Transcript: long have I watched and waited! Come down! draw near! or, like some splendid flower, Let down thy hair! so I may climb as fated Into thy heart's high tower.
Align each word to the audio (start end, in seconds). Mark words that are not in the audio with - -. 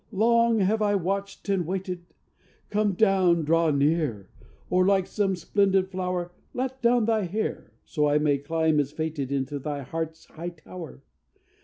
long 0.11 0.57
have 0.57 0.81
I 0.81 0.95
watched 0.95 1.47
and 1.47 1.63
waited! 1.63 2.07
Come 2.71 2.93
down! 2.93 3.43
draw 3.43 3.69
near! 3.69 4.31
or, 4.67 4.83
like 4.83 5.05
some 5.05 5.35
splendid 5.35 5.91
flower, 5.91 6.31
Let 6.55 6.81
down 6.81 7.05
thy 7.05 7.25
hair! 7.25 7.71
so 7.85 8.07
I 8.09 8.17
may 8.17 8.39
climb 8.39 8.79
as 8.79 8.91
fated 8.91 9.31
Into 9.31 9.59
thy 9.59 9.83
heart's 9.83 10.25
high 10.25 10.49
tower. 10.49 11.03